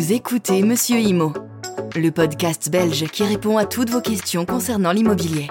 Vous 0.00 0.14
écoutez 0.14 0.62
Monsieur 0.62 0.98
Imo, 0.98 1.34
le 1.94 2.08
podcast 2.08 2.70
belge 2.70 3.04
qui 3.08 3.22
répond 3.22 3.58
à 3.58 3.66
toutes 3.66 3.90
vos 3.90 4.00
questions 4.00 4.46
concernant 4.46 4.92
l'immobilier. 4.92 5.48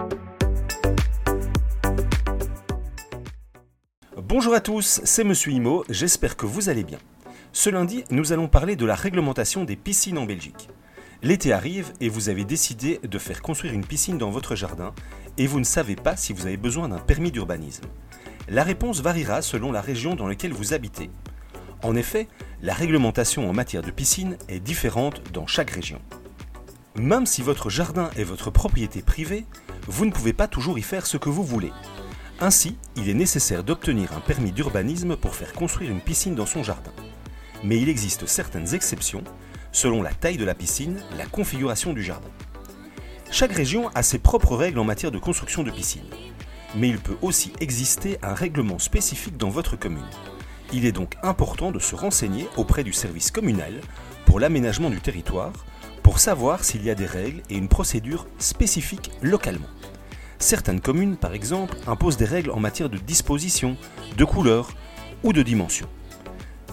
Bonjour 4.17 4.55
à 4.55 4.59
tous, 4.59 5.01
c'est 5.03 5.23
Monsieur 5.23 5.51
Imo, 5.51 5.85
j'espère 5.87 6.35
que 6.35 6.47
vous 6.47 6.67
allez 6.67 6.83
bien. 6.83 6.97
Ce 7.53 7.69
lundi, 7.69 8.03
nous 8.09 8.33
allons 8.33 8.47
parler 8.47 8.75
de 8.75 8.87
la 8.87 8.95
réglementation 8.95 9.65
des 9.65 9.75
piscines 9.75 10.17
en 10.17 10.25
Belgique. 10.25 10.69
L'été 11.21 11.53
arrive 11.53 11.93
et 12.01 12.09
vous 12.09 12.29
avez 12.29 12.43
décidé 12.43 12.99
de 13.03 13.19
faire 13.19 13.43
construire 13.43 13.73
une 13.73 13.85
piscine 13.85 14.17
dans 14.17 14.31
votre 14.31 14.55
jardin 14.55 14.95
et 15.37 15.45
vous 15.45 15.59
ne 15.59 15.63
savez 15.63 15.95
pas 15.95 16.17
si 16.17 16.33
vous 16.33 16.47
avez 16.47 16.57
besoin 16.57 16.89
d'un 16.89 16.97
permis 16.97 17.31
d'urbanisme. 17.31 17.85
La 18.47 18.63
réponse 18.63 18.99
variera 19.03 19.43
selon 19.43 19.71
la 19.71 19.81
région 19.81 20.15
dans 20.15 20.27
laquelle 20.27 20.53
vous 20.53 20.73
habitez. 20.73 21.11
En 21.81 21.95
effet, 21.95 22.27
la 22.61 22.73
réglementation 22.73 23.49
en 23.49 23.53
matière 23.53 23.81
de 23.81 23.91
piscine 23.91 24.37
est 24.49 24.59
différente 24.59 25.21
dans 25.31 25.47
chaque 25.47 25.69
région. 25.69 26.01
Même 26.95 27.25
si 27.25 27.41
votre 27.41 27.69
jardin 27.69 28.09
est 28.17 28.23
votre 28.23 28.51
propriété 28.51 29.01
privée, 29.01 29.45
vous 29.87 30.05
ne 30.05 30.11
pouvez 30.11 30.33
pas 30.33 30.47
toujours 30.47 30.77
y 30.77 30.81
faire 30.81 31.05
ce 31.05 31.17
que 31.17 31.29
vous 31.29 31.43
voulez. 31.43 31.71
Ainsi, 32.41 32.77
il 32.97 33.09
est 33.09 33.13
nécessaire 33.13 33.63
d'obtenir 33.63 34.11
un 34.13 34.19
permis 34.19 34.51
d'urbanisme 34.51 35.15
pour 35.15 35.35
faire 35.35 35.53
construire 35.53 35.91
une 35.91 36.01
piscine 36.01 36.35
dans 36.35 36.45
son 36.45 36.63
jardin. 36.63 36.91
Mais 37.63 37.79
il 37.79 37.87
existe 37.87 38.25
certaines 38.25 38.73
exceptions 38.73 39.23
selon 39.71 40.01
la 40.01 40.13
taille 40.13 40.37
de 40.37 40.45
la 40.45 40.55
piscine, 40.55 41.01
la 41.17 41.25
configuration 41.25 41.93
du 41.93 42.03
jardin. 42.03 42.29
Chaque 43.31 43.53
région 43.53 43.89
a 43.95 44.03
ses 44.03 44.19
propres 44.19 44.55
règles 44.55 44.79
en 44.79 44.83
matière 44.83 45.11
de 45.11 45.19
construction 45.19 45.63
de 45.63 45.71
piscine. 45.71 46.05
Mais 46.75 46.89
il 46.89 46.97
peut 46.97 47.17
aussi 47.21 47.53
exister 47.59 48.17
un 48.21 48.33
règlement 48.33 48.79
spécifique 48.79 49.37
dans 49.37 49.49
votre 49.49 49.77
commune. 49.77 50.09
Il 50.71 50.85
est 50.85 50.91
donc 50.91 51.15
important 51.23 51.71
de 51.71 51.79
se 51.79 51.95
renseigner 51.95 52.47
auprès 52.55 52.83
du 52.83 52.93
service 52.93 53.31
communal 53.31 53.73
pour 54.25 54.39
l'aménagement 54.39 54.91
du 54.91 55.01
territoire 55.01 55.53
pour 56.03 56.19
savoir 56.19 56.63
s'il 56.63 56.83
y 56.83 56.89
a 56.89 56.95
des 56.95 57.07
règles 57.07 57.41
et 57.49 57.55
une 57.55 57.67
procédure 57.67 58.27
spécifique 58.37 59.11
localement. 59.21 59.67
Certaines 60.37 60.79
communes, 60.79 61.17
par 61.17 61.33
exemple, 61.33 61.75
imposent 61.87 62.17
des 62.17 62.25
règles 62.25 62.51
en 62.51 62.59
matière 62.59 62.89
de 62.89 62.97
disposition, 62.97 63.77
de 64.15 64.25
couleur 64.25 64.69
ou 65.23 65.33
de 65.33 65.41
dimension. 65.41 65.87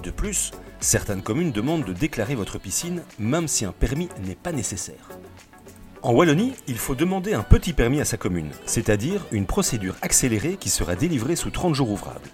De 0.02 0.10
plus, 0.10 0.52
certaines 0.78 1.22
communes 1.22 1.50
demandent 1.50 1.84
de 1.84 1.92
déclarer 1.92 2.34
votre 2.34 2.58
piscine 2.58 3.02
même 3.18 3.48
si 3.48 3.64
un 3.64 3.72
permis 3.72 4.08
n'est 4.24 4.36
pas 4.36 4.52
nécessaire. 4.52 5.08
En 6.02 6.12
Wallonie, 6.12 6.52
il 6.68 6.78
faut 6.78 6.94
demander 6.94 7.34
un 7.34 7.42
petit 7.42 7.72
permis 7.72 8.00
à 8.00 8.04
sa 8.04 8.16
commune, 8.16 8.50
c'est-à-dire 8.66 9.26
une 9.32 9.46
procédure 9.46 9.96
accélérée 10.02 10.56
qui 10.56 10.68
sera 10.68 10.94
délivrée 10.94 11.34
sous 11.34 11.50
30 11.50 11.74
jours 11.74 11.90
ouvrables. 11.90 12.30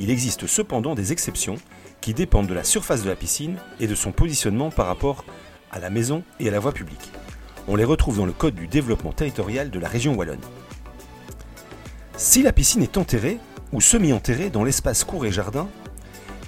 Il 0.00 0.10
existe 0.10 0.46
cependant 0.46 0.94
des 0.94 1.12
exceptions 1.12 1.56
qui 2.00 2.14
dépendent 2.14 2.46
de 2.46 2.54
la 2.54 2.64
surface 2.64 3.02
de 3.02 3.10
la 3.10 3.16
piscine 3.16 3.58
et 3.80 3.86
de 3.86 3.94
son 3.94 4.12
positionnement 4.12 4.70
par 4.70 4.86
rapport 4.86 5.26
à 5.70 5.78
la 5.78 5.90
maison 5.90 6.24
et 6.40 6.48
à 6.48 6.50
la 6.50 6.58
voie 6.58 6.72
publique. 6.72 7.12
On 7.68 7.76
les 7.76 7.84
retrouve 7.84 8.16
dans 8.16 8.24
le 8.24 8.32
Code 8.32 8.54
du 8.54 8.66
développement 8.66 9.12
territorial 9.12 9.70
de 9.70 9.78
la 9.78 9.88
région 9.88 10.14
wallonne. 10.14 10.40
Si 12.16 12.42
la 12.42 12.54
piscine 12.54 12.82
est 12.82 12.96
enterrée 12.96 13.38
ou 13.72 13.82
semi-enterrée 13.82 14.48
dans 14.48 14.64
l'espace 14.64 15.04
court 15.04 15.26
et 15.26 15.32
jardin, 15.32 15.68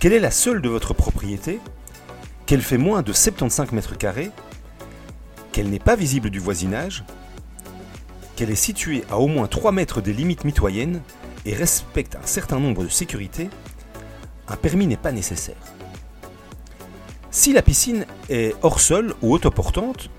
qu'elle 0.00 0.14
est 0.14 0.18
la 0.18 0.30
seule 0.30 0.62
de 0.62 0.70
votre 0.70 0.94
propriété, 0.94 1.60
qu'elle 2.46 2.62
fait 2.62 2.78
moins 2.78 3.02
de 3.02 3.12
75 3.12 3.72
mètres 3.72 3.98
carrés, 3.98 4.30
qu'elle 5.52 5.68
n'est 5.68 5.78
pas 5.78 5.94
visible 5.94 6.30
du 6.30 6.38
voisinage, 6.38 7.04
qu'elle 8.34 8.50
est 8.50 8.54
située 8.54 9.04
à 9.10 9.18
au 9.18 9.28
moins 9.28 9.46
3 9.46 9.72
mètres 9.72 10.00
des 10.00 10.14
limites 10.14 10.44
mitoyennes? 10.44 11.02
Et 11.44 11.54
respecte 11.54 12.16
un 12.16 12.26
certain 12.26 12.58
nombre 12.58 12.84
de 12.84 12.88
sécurités, 12.88 13.50
un 14.48 14.56
permis 14.56 14.86
n'est 14.86 14.96
pas 14.96 15.12
nécessaire. 15.12 15.56
Si 17.30 17.52
la 17.52 17.62
piscine 17.62 18.04
est 18.28 18.54
hors 18.62 18.80
sol 18.80 19.14
ou 19.22 19.32
autoportante 19.32 20.10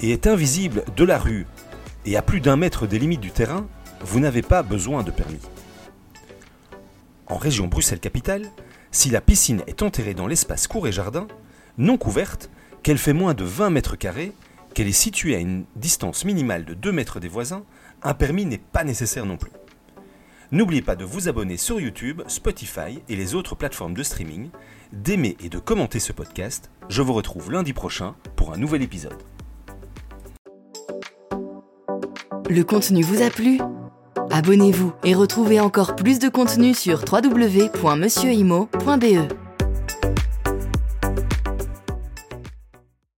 et 0.00 0.12
est 0.12 0.26
invisible 0.26 0.84
de 0.96 1.04
la 1.04 1.18
rue 1.18 1.46
et 2.06 2.16
à 2.16 2.22
plus 2.22 2.40
d'un 2.40 2.56
mètre 2.56 2.86
des 2.86 2.98
limites 2.98 3.20
du 3.20 3.32
terrain, 3.32 3.66
vous 4.00 4.20
n'avez 4.20 4.42
pas 4.42 4.62
besoin 4.62 5.02
de 5.02 5.10
permis. 5.10 5.40
En 7.26 7.36
région 7.36 7.66
Bruxelles-Capitale, 7.66 8.46
si 8.90 9.10
la 9.10 9.20
piscine 9.20 9.62
est 9.66 9.82
enterrée 9.82 10.14
dans 10.14 10.26
l'espace 10.26 10.66
court 10.66 10.86
et 10.86 10.92
jardin, 10.92 11.26
non 11.76 11.98
couverte, 11.98 12.50
qu'elle 12.82 12.98
fait 12.98 13.12
moins 13.12 13.34
de 13.34 13.44
20 13.44 13.70
mètres 13.70 13.96
carrés, 13.96 14.32
qu'elle 14.74 14.86
est 14.88 14.92
située 14.92 15.34
à 15.34 15.40
une 15.40 15.64
distance 15.76 16.24
minimale 16.24 16.64
de 16.64 16.74
2 16.74 16.92
mètres 16.92 17.20
des 17.20 17.28
voisins, 17.28 17.64
un 18.02 18.14
permis 18.14 18.46
n'est 18.46 18.58
pas 18.58 18.84
nécessaire 18.84 19.26
non 19.26 19.36
plus. 19.36 19.50
N'oubliez 20.50 20.80
pas 20.80 20.96
de 20.96 21.04
vous 21.04 21.28
abonner 21.28 21.58
sur 21.58 21.78
YouTube, 21.78 22.22
Spotify 22.26 23.02
et 23.10 23.16
les 23.16 23.34
autres 23.34 23.54
plateformes 23.54 23.92
de 23.92 24.02
streaming, 24.02 24.48
d'aimer 24.94 25.36
et 25.44 25.50
de 25.50 25.58
commenter 25.58 26.00
ce 26.00 26.12
podcast. 26.12 26.70
Je 26.88 27.02
vous 27.02 27.12
retrouve 27.12 27.52
lundi 27.52 27.74
prochain 27.74 28.14
pour 28.34 28.54
un 28.54 28.56
nouvel 28.56 28.80
épisode. 28.82 29.18
Le 32.48 32.62
contenu 32.62 33.02
vous 33.02 33.20
a 33.20 33.28
plu? 33.28 33.60
Abonnez-vous 34.30 34.94
et 35.04 35.14
retrouvez 35.14 35.60
encore 35.60 35.96
plus 35.96 36.18
de 36.18 36.30
contenu 36.30 36.72
sur 36.72 37.00
www.monsieurimo.be. 37.00 39.37